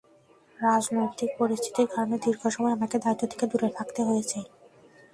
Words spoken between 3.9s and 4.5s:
হয়েছে।